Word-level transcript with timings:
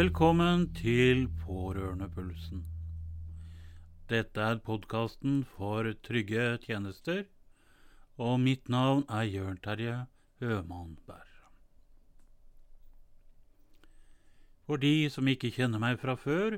Velkommen 0.00 0.62
til 0.72 1.26
Pårørendepulsen. 1.42 2.60
Dette 4.08 4.40
er 4.40 4.60
podkasten 4.64 5.42
for 5.44 5.84
trygge 6.06 6.44
tjenester, 6.62 7.26
og 8.16 8.38
mitt 8.40 8.70
navn 8.72 9.02
er 9.12 9.26
Jørn 9.28 9.58
Terje 9.60 9.96
Høman 10.40 10.94
Berr. 11.08 11.34
For 14.64 14.80
de 14.80 15.10
som 15.12 15.28
ikke 15.28 15.50
kjenner 15.52 15.82
meg 15.82 15.98
fra 16.00 16.14
før, 16.22 16.56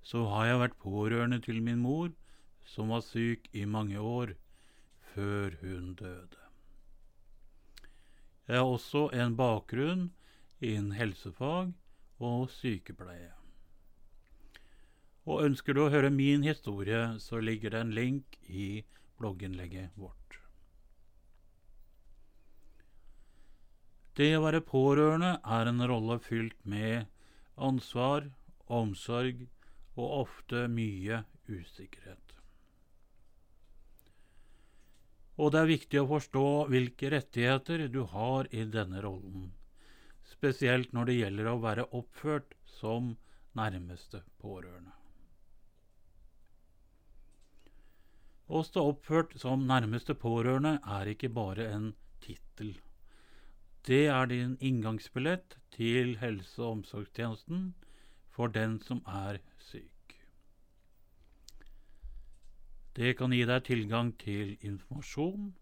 så 0.00 0.22
har 0.32 0.46
jeg 0.48 0.60
vært 0.62 0.78
pårørende 0.86 1.40
til 1.44 1.58
min 1.66 1.82
mor, 1.82 2.14
som 2.64 2.94
var 2.94 3.04
syk 3.04 3.50
i 3.52 3.66
mange 3.66 4.00
år 4.00 4.32
før 5.10 5.58
hun 5.60 5.92
døde. 6.00 6.40
Jeg 8.48 8.62
har 8.62 8.70
også 8.78 9.10
en 9.12 9.36
bakgrunn 9.36 10.08
innen 10.62 10.96
helsefag 10.96 11.76
og 12.18 12.48
sykepleie. 12.50 13.32
Og 15.28 15.44
ønsker 15.44 15.76
du 15.76 15.84
å 15.84 15.90
høre 15.92 16.10
min 16.10 16.46
historie, 16.46 17.18
så 17.20 17.40
ligger 17.44 17.74
det 17.74 17.82
en 17.84 17.94
link 17.94 18.38
i 18.48 18.84
blogginnlegget 19.20 19.92
vårt. 20.00 20.38
Det 24.18 24.32
å 24.34 24.42
være 24.42 24.64
pårørende 24.66 25.36
er 25.44 25.68
en 25.70 25.84
rolle 25.86 26.16
fylt 26.24 26.58
med 26.66 27.06
ansvar, 27.54 28.24
omsorg 28.66 29.44
og 29.98 30.08
ofte 30.24 30.64
mye 30.72 31.20
usikkerhet. 31.46 32.34
Og 35.38 35.52
det 35.54 35.60
er 35.60 35.70
viktig 35.70 36.00
å 36.02 36.08
forstå 36.10 36.48
hvilke 36.72 37.12
rettigheter 37.14 37.86
du 37.94 38.02
har 38.10 38.48
i 38.50 38.64
denne 38.66 39.04
rollen 39.04 39.52
spesielt 40.28 40.92
når 40.92 41.10
det 41.10 41.18
gjelder 41.18 41.50
å 41.50 41.58
være 41.62 41.88
oppført 41.96 42.54
som 42.78 43.14
nærmeste 43.58 44.22
pårørende. 44.42 44.94
Å 48.48 48.62
stå 48.64 48.84
oppført 48.94 49.34
som 49.40 49.66
nærmeste 49.68 50.14
pårørende 50.16 50.78
er 50.98 51.10
ikke 51.12 51.28
bare 51.28 51.66
en 51.68 51.90
tittel. 52.24 52.78
Det 53.84 54.06
er 54.12 54.30
din 54.30 54.56
inngangsbillett 54.64 55.58
til 55.74 56.16
helse- 56.22 56.62
og 56.62 56.78
omsorgstjenesten 56.78 57.74
for 58.32 58.48
den 58.48 58.78
som 58.80 59.02
er 59.06 59.40
syk. 59.58 60.16
Det 62.96 63.14
kan 63.18 63.32
gi 63.36 63.44
deg 63.46 63.64
tilgang 63.68 64.14
til 64.18 64.56
informasjon, 64.60 65.52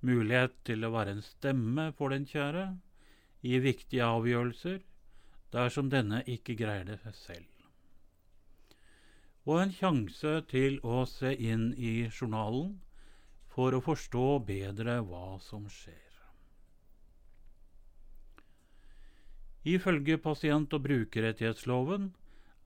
mulighet 0.00 0.54
til 0.64 0.86
å 0.86 0.92
være 0.94 1.16
en 1.16 1.26
stemme 1.26 1.90
for 1.98 2.14
den 2.14 2.24
kjære, 2.30 2.64
i 3.42 3.58
viktige 3.62 4.04
avgjørelser 4.04 4.80
dersom 5.54 5.88
denne 5.92 6.20
ikke 6.28 6.56
greier 6.58 6.86
det 6.88 7.14
selv. 7.24 7.46
Og 9.48 9.62
en 9.62 9.72
sjanse 9.72 10.34
til 10.50 10.78
å 10.84 11.02
se 11.08 11.32
inn 11.34 11.70
i 11.74 11.94
journalen 12.06 12.76
for 13.54 13.74
å 13.74 13.82
forstå 13.82 14.26
bedre 14.46 15.00
hva 15.08 15.38
som 15.42 15.64
skjer. 15.72 16.06
Ifølge 19.70 20.16
pasient- 20.16 20.72
og 20.76 20.84
brukerrettighetsloven 20.86 22.12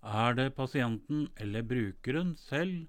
er 0.05 0.37
det 0.39 0.51
pasienten 0.55 1.29
eller 1.41 1.65
brukeren 1.67 2.35
selv 2.39 2.85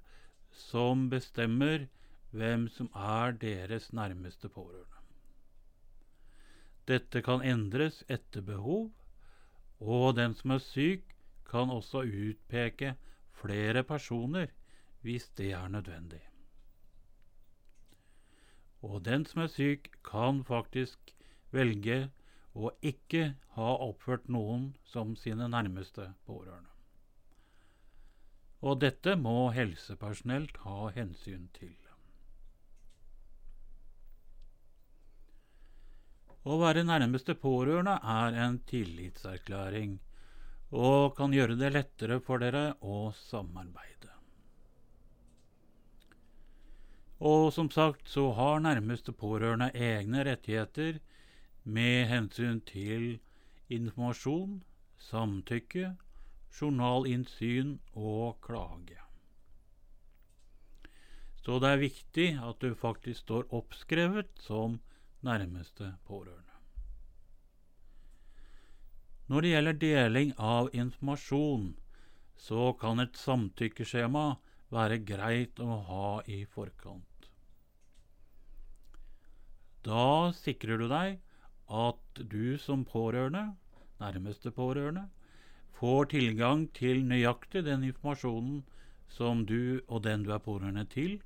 som 0.51 1.07
bestemmer 1.09 1.87
hvem 2.35 2.67
som 2.69 2.89
er 2.93 3.33
deres 3.41 3.91
nærmeste 3.93 4.49
pårørende. 4.51 5.04
Dette 6.85 7.21
kan 7.25 7.41
endres 7.41 8.03
etter 8.07 8.45
behov, 8.45 8.91
og 9.79 10.15
den 10.17 10.35
som 10.37 10.55
er 10.55 10.61
syk, 10.61 11.15
kan 11.45 11.69
også 11.69 12.03
utpeke 12.05 12.95
flere 13.41 13.83
personer 13.83 14.51
hvis 15.05 15.29
det 15.37 15.51
er 15.53 15.67
nødvendig. 15.69 16.21
Og 18.81 19.05
den 19.05 19.25
som 19.25 19.41
er 19.41 19.47
syk, 19.47 19.89
kan 20.05 20.43
faktisk 20.45 21.13
velge 21.53 22.09
å 22.53 22.71
ikke 22.81 23.35
ha 23.57 23.71
oppført 23.87 24.29
noen 24.29 24.71
som 24.85 25.15
sine 25.19 25.47
nærmeste 25.51 26.11
pårørende. 26.25 26.69
Og 28.65 28.79
dette 28.81 29.15
må 29.19 29.51
helsepersonell 29.53 30.47
ta 30.55 30.89
hensyn 30.95 31.49
til. 31.57 31.75
Å 36.45 36.59
være 36.61 36.83
nærmeste 36.85 37.33
pårørende 37.41 37.95
er 38.15 38.35
en 38.45 38.59
tillitserklæring 38.69 39.95
og 40.77 41.15
kan 41.17 41.33
gjøre 41.33 41.57
det 41.57 41.71
lettere 41.73 42.19
for 42.21 42.41
dere 42.43 42.75
å 42.85 43.09
samarbeide. 43.17 44.11
Og 47.25 47.49
som 47.55 47.71
sagt 47.73 48.11
så 48.11 48.27
har 48.37 48.61
nærmeste 48.61 49.15
pårørende 49.15 49.71
egne 49.73 50.25
rettigheter 50.27 50.99
med 51.63 52.07
hensyn 52.11 52.59
til 52.67 53.15
informasjon, 53.73 54.59
samtykke, 55.01 55.95
journalinnsyn 56.59 57.79
og 57.97 58.37
klage. 58.45 58.99
Så 61.45 61.57
det 61.61 61.71
er 61.71 61.81
viktig 61.81 62.27
at 62.41 62.61
du 62.61 62.75
faktisk 62.77 63.25
står 63.25 63.49
oppskrevet 63.53 64.29
som 64.45 64.77
nærmeste 65.23 65.95
pårørende. 66.07 66.55
Når 69.27 69.41
det 69.41 69.51
gjelder 69.51 69.79
deling 69.81 70.33
av 70.37 70.69
informasjon, 70.73 71.73
så 72.37 72.73
kan 72.77 72.99
et 73.01 73.17
samtykkeskjema 73.17 74.25
være 74.75 74.99
greit 75.07 75.59
å 75.63 75.79
ha 75.87 76.09
i 76.29 76.43
forkant. 76.45 77.29
Da 79.85 80.31
sikrer 80.33 80.81
du 80.81 80.87
deg 80.89 81.19
at 81.65 82.21
du 82.33 82.57
som 82.61 82.85
pårørende, 82.85 83.55
nærmeste 84.01 84.51
pårørende, 84.53 85.07
får 85.79 86.11
tilgang 86.13 86.67
til 86.77 87.03
nøyaktig 87.05 87.65
den 87.65 87.83
informasjonen 87.89 88.63
som 89.11 89.45
du 89.45 89.81
og 89.87 90.03
den 90.05 90.23
du 90.23 90.31
er 90.33 90.41
pårørende 90.43 90.85
til, 90.89 91.19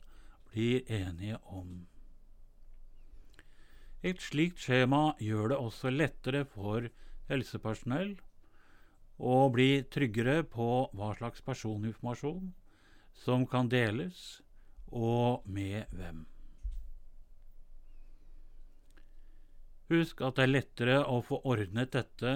blir 0.52 0.84
enige 0.88 1.38
om. 1.46 1.89
Et 4.02 4.22
slikt 4.24 4.62
skjema 4.64 5.14
gjør 5.20 5.52
det 5.52 5.60
også 5.60 5.92
lettere 5.92 6.46
for 6.48 6.86
helsepersonell 7.28 8.14
å 9.20 9.40
bli 9.52 9.84
tryggere 9.92 10.44
på 10.48 10.68
hva 10.96 11.10
slags 11.18 11.44
personinformasjon 11.44 12.54
som 13.20 13.44
kan 13.52 13.68
deles, 13.68 14.40
og 14.88 15.44
med 15.46 15.92
hvem. 15.92 16.22
Husk 19.90 20.22
at 20.24 20.38
det 20.38 20.46
er 20.46 20.54
lettere 20.54 20.96
å 21.04 21.20
få 21.26 21.42
ordnet 21.50 21.92
dette 21.98 22.34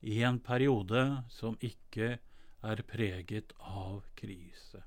i 0.00 0.22
en 0.24 0.38
periode 0.40 1.02
som 1.30 1.58
ikke 1.60 2.14
er 2.62 2.82
preget 2.88 3.52
av 3.58 4.00
krise. 4.16 4.80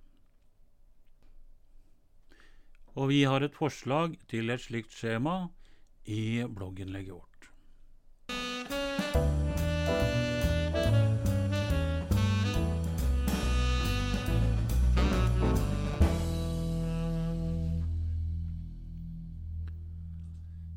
Og 2.95 3.11
vi 3.11 3.21
har 3.27 3.43
et 3.43 3.55
forslag 3.55 4.15
til 4.31 4.49
et 4.49 4.63
slikt 4.63 4.95
skjema 4.95 5.51
i 6.05 6.43
blogginnlegget 6.47 7.13
vårt. 7.13 7.35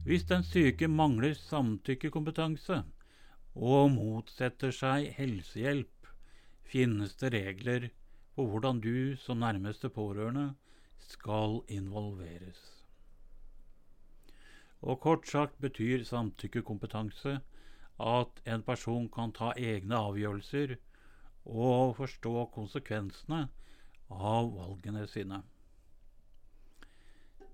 Hvis 0.08 0.24
den 0.24 0.40
syke 0.40 0.88
mangler 0.88 1.34
samtykkekompetanse 1.36 2.78
og 3.52 3.90
motsetter 3.92 4.72
seg 4.72 5.10
helsehjelp, 5.18 6.08
finnes 6.64 7.12
det 7.20 7.34
regler 7.36 7.90
for 8.32 8.48
hvordan 8.48 8.80
du 8.80 9.20
som 9.20 9.44
nærmeste 9.44 9.92
pårørende 9.92 10.54
skal 11.12 11.60
involveres. 11.68 12.77
Og 14.82 15.00
kort 15.02 15.26
sagt 15.26 15.58
betyr 15.60 16.04
samtykkekompetanse 16.06 17.38
at 17.98 18.42
en 18.46 18.62
person 18.62 19.08
kan 19.10 19.32
ta 19.34 19.52
egne 19.58 19.98
avgjørelser 19.98 20.76
og 21.48 21.96
forstå 21.98 22.34
konsekvensene 22.54 23.48
av 24.10 24.52
valgene 24.54 25.06
sine. 25.10 25.40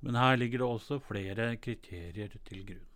Men 0.05 0.19
her 0.21 0.37
ligger 0.37 0.61
det 0.61 0.69
også 0.69 0.99
flere 1.01 1.55
kriterier 1.57 2.35
til 2.45 2.67
grunn. 2.69 2.91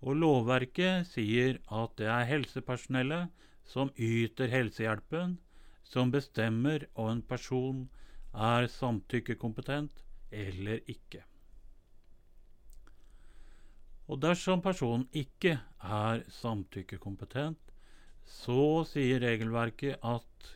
Og 0.00 0.14
lovverket 0.16 1.08
sier 1.10 1.58
at 1.74 1.96
det 1.98 2.08
er 2.08 2.28
helsepersonellet 2.30 3.34
som 3.68 3.90
yter 3.98 4.48
helsehjelpen, 4.48 5.36
som 5.84 6.12
bestemmer 6.14 6.86
om 6.94 7.10
en 7.16 7.22
person 7.22 7.88
er 8.32 8.68
samtykkekompetent 8.72 10.04
eller 10.30 10.80
ikke. 10.86 11.24
Og 14.08 14.20
dersom 14.24 14.62
personen 14.64 15.04
ikke 15.12 15.58
er 15.84 16.22
samtykkekompetent, 16.32 17.60
så 18.24 18.84
sier 18.88 19.20
regelverket 19.24 20.00
at 20.04 20.52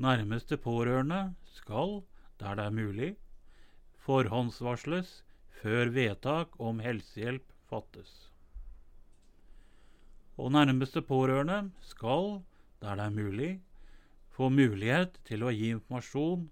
nærmeste 0.00 0.58
pårørende 0.60 1.22
skal, 1.56 2.02
der 2.40 2.58
det 2.58 2.66
er 2.68 2.76
mulig, 2.76 3.10
forhåndsvarsles 4.06 5.22
før 5.60 5.90
vedtak 5.96 6.56
om 6.60 6.80
helsehjelp 6.84 7.48
fattes. 7.70 8.12
Og 10.36 10.52
nærmeste 10.52 11.00
pårørende 11.00 11.70
skal, 11.80 12.42
der 12.84 13.00
det 13.00 13.08
er 13.08 13.16
mulig, 13.16 13.52
få 14.36 14.50
mulighet 14.52 15.16
til 15.24 15.46
å 15.48 15.52
gi 15.54 15.72
informasjon 15.72 16.44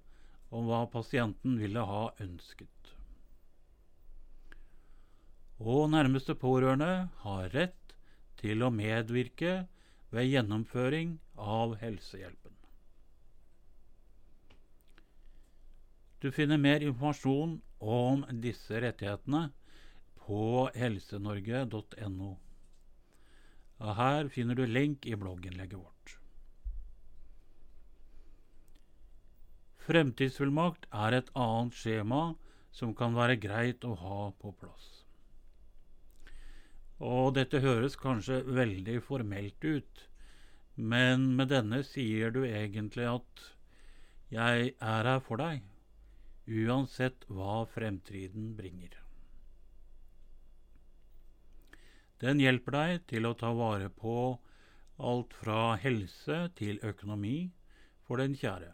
om 0.54 0.70
hva 0.70 0.86
pasienten 0.88 1.58
ville 1.60 1.84
ha 1.84 2.06
ønsket. 2.24 2.73
Og 5.64 5.88
nærmeste 5.90 6.34
pårørende 6.36 7.08
har 7.24 7.48
rett 7.56 7.94
til 8.36 8.60
å 8.62 8.72
medvirke 8.74 9.62
ved 10.12 10.28
gjennomføring 10.28 11.16
av 11.40 11.78
helsehjelpen. 11.80 12.52
Du 16.20 16.30
finner 16.32 16.60
mer 16.60 16.84
informasjon 16.84 17.58
om 17.80 18.24
disse 18.44 18.80
rettighetene 18.80 19.46
på 20.24 20.68
helsenorge.no. 20.76 22.30
Her 23.98 24.30
finner 24.32 24.56
du 24.56 24.64
link 24.68 25.04
i 25.08 25.16
blogginnlegget 25.20 25.80
vårt. 25.80 26.14
Fremtidsfullmakt 29.84 30.88
er 30.96 31.18
et 31.18 31.28
annet 31.36 31.76
skjema 31.76 32.22
som 32.72 32.94
kan 32.96 33.16
være 33.16 33.36
greit 33.40 33.84
å 33.84 33.92
ha 34.00 34.20
på 34.40 34.54
plass. 34.60 34.93
Og 37.02 37.34
dette 37.34 37.60
høres 37.64 37.96
kanskje 37.98 38.42
veldig 38.46 39.00
formelt 39.02 39.64
ut, 39.64 40.04
men 40.76 41.32
med 41.38 41.50
denne 41.50 41.82
sier 41.86 42.30
du 42.34 42.44
egentlig 42.44 43.06
at 43.10 43.46
jeg 44.34 44.74
er 44.78 45.08
her 45.10 45.20
for 45.22 45.42
deg, 45.42 45.62
uansett 46.46 47.26
hva 47.28 47.64
fremtiden 47.74 48.54
bringer. 48.58 48.94
Den 52.22 52.40
hjelper 52.40 52.78
deg 52.78 53.04
til 53.10 53.26
å 53.26 53.34
ta 53.34 53.50
vare 53.52 53.90
på 53.90 54.38
alt 55.02 55.34
fra 55.34 55.74
helse 55.82 56.46
til 56.58 56.78
økonomi 56.86 57.50
for 58.06 58.22
den 58.22 58.38
kjære 58.38 58.72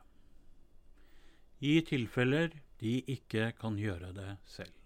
i 1.61 1.81
tilfeller 1.85 2.55
de 2.81 3.01
ikke 3.15 3.51
kan 3.61 3.77
gjøre 3.79 4.15
det 4.17 4.31
selv. 4.49 4.80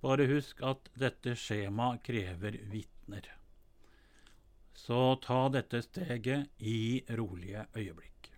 Bare 0.00 0.26
husk 0.30 0.62
at 0.64 0.88
dette 0.96 1.34
skjemaet 1.36 2.00
krever 2.06 2.56
vitner. 2.72 3.26
Så 4.72 5.18
ta 5.20 5.42
dette 5.52 5.82
steget 5.84 6.48
i 6.64 7.02
rolige 7.18 7.66
øyeblikk. 7.76 8.30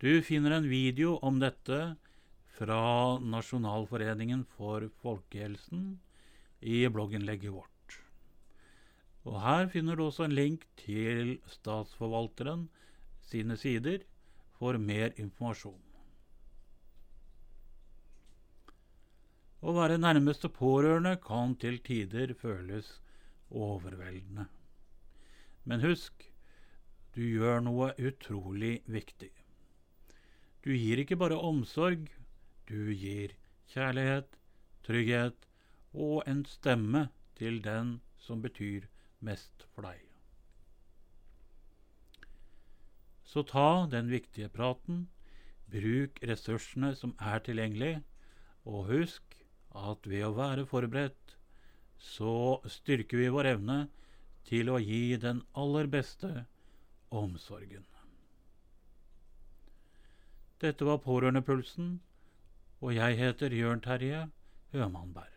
Du 0.00 0.22
finner 0.24 0.56
en 0.56 0.68
video 0.68 1.16
om 1.24 1.38
dette 1.40 1.96
fra 2.56 2.82
Nasjonalforeningen 3.20 4.44
for 4.56 4.88
folkehelsen 5.02 5.86
i 6.60 6.82
blogginnlegget 6.88 7.52
vårt. 7.52 7.96
Og 9.26 9.40
Her 9.42 9.68
finner 9.72 9.96
du 9.96 10.06
også 10.06 10.24
en 10.28 10.36
link 10.36 10.64
til 10.80 11.36
Statsforvalteren 11.50 12.68
sine 13.26 13.56
sider 13.60 14.04
for 14.56 14.78
mer 14.78 15.12
informasjon. 15.20 15.85
Å 19.66 19.72
være 19.74 19.98
nærmeste 19.98 20.46
pårørende 20.54 21.16
kan 21.18 21.56
til 21.58 21.80
tider 21.82 22.30
føles 22.38 23.00
overveldende. 23.50 24.44
Men 25.66 25.82
husk, 25.82 26.22
du 27.16 27.24
gjør 27.24 27.64
noe 27.66 27.88
utrolig 27.98 28.76
viktig. 28.86 29.32
Du 30.62 30.70
gir 30.70 31.02
ikke 31.02 31.18
bare 31.18 31.38
omsorg, 31.48 32.06
du 32.70 32.92
gir 32.94 33.34
kjærlighet, 33.72 34.38
trygghet 34.86 35.48
og 35.94 36.22
en 36.30 36.44
stemme 36.46 37.08
til 37.34 37.58
den 37.64 37.96
som 38.22 38.44
betyr 38.46 38.86
mest 39.18 39.66
for 39.74 39.88
deg. 39.88 39.98
Så 43.26 43.42
ta 43.42 43.86
den 43.90 44.12
viktige 44.14 44.48
praten, 44.48 45.08
bruk 45.66 46.22
ressursene 46.22 46.92
som 46.94 47.16
er 47.18 47.42
tilgjengelig, 47.42 47.96
og 48.62 48.86
husk 48.92 49.35
at 49.76 50.08
ved 50.08 50.24
å 50.26 50.34
være 50.36 50.66
forberedt, 50.68 51.36
så 51.98 52.60
styrker 52.70 53.20
vi 53.20 53.28
vår 53.32 53.52
evne 53.54 53.78
til 54.48 54.70
å 54.70 54.80
gi 54.80 55.16
den 55.20 55.42
aller 55.58 55.88
beste 55.90 56.32
omsorgen. 57.10 57.84
Dette 60.62 60.88
var 60.88 61.02
Pårørendepulsen, 61.04 61.96
og 62.80 62.94
jeg 62.96 63.18
heter 63.20 63.52
Jørn 63.52 63.82
Terje 63.84 64.26
Hømannberg. 64.72 65.35